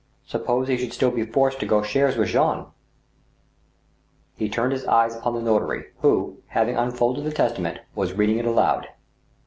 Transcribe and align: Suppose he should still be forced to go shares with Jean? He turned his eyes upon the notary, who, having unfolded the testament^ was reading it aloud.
Suppose 0.25 0.67
he 0.67 0.77
should 0.79 0.93
still 0.93 1.11
be 1.11 1.23
forced 1.23 1.59
to 1.59 1.67
go 1.67 1.83
shares 1.83 2.17
with 2.17 2.29
Jean? 2.29 2.65
He 4.35 4.49
turned 4.49 4.71
his 4.71 4.85
eyes 4.87 5.15
upon 5.15 5.35
the 5.35 5.43
notary, 5.43 5.89
who, 5.99 6.37
having 6.47 6.75
unfolded 6.75 7.23
the 7.23 7.29
testament^ 7.29 7.81
was 7.93 8.13
reading 8.13 8.39
it 8.39 8.45
aloud. 8.47 8.87